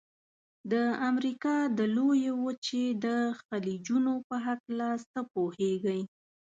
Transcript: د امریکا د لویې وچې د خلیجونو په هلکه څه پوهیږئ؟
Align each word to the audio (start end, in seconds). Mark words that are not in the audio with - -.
د 0.71 0.73
امریکا 1.09 1.55
د 1.77 1.79
لویې 1.95 2.31
وچې 2.43 2.85
د 3.05 3.05
خلیجونو 3.43 4.13
په 4.27 4.35
هلکه 4.45 4.89
څه 5.11 5.19
پوهیږئ؟ 5.33 6.01